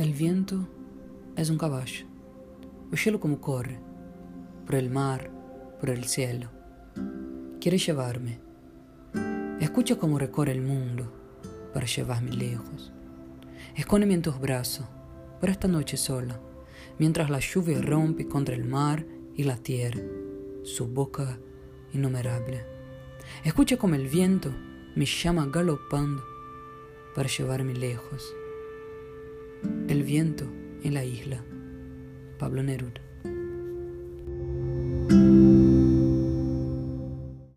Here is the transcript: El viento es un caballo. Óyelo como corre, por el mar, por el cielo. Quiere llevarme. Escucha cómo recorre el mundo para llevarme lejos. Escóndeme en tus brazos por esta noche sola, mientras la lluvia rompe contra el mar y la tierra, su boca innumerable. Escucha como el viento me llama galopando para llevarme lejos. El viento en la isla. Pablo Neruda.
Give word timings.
El 0.00 0.14
viento 0.14 0.66
es 1.36 1.50
un 1.50 1.58
caballo. 1.58 2.06
Óyelo 2.90 3.20
como 3.20 3.38
corre, 3.38 3.78
por 4.64 4.76
el 4.76 4.88
mar, 4.88 5.30
por 5.78 5.90
el 5.90 6.04
cielo. 6.04 6.48
Quiere 7.60 7.76
llevarme. 7.76 8.40
Escucha 9.60 9.98
cómo 9.98 10.18
recorre 10.18 10.52
el 10.52 10.62
mundo 10.62 11.12
para 11.74 11.84
llevarme 11.84 12.32
lejos. 12.32 12.94
Escóndeme 13.76 14.14
en 14.14 14.22
tus 14.22 14.40
brazos 14.40 14.86
por 15.38 15.50
esta 15.50 15.68
noche 15.68 15.98
sola, 15.98 16.40
mientras 16.98 17.28
la 17.28 17.40
lluvia 17.40 17.82
rompe 17.82 18.26
contra 18.26 18.54
el 18.54 18.64
mar 18.64 19.04
y 19.36 19.42
la 19.42 19.58
tierra, 19.58 20.00
su 20.62 20.88
boca 20.88 21.38
innumerable. 21.92 22.64
Escucha 23.44 23.76
como 23.76 23.96
el 23.96 24.08
viento 24.08 24.50
me 24.96 25.04
llama 25.04 25.46
galopando 25.52 26.24
para 27.14 27.28
llevarme 27.28 27.74
lejos. 27.74 28.34
El 29.90 30.04
viento 30.04 30.44
en 30.84 30.94
la 30.94 31.04
isla. 31.04 31.42
Pablo 32.38 32.62
Neruda. 32.62 33.09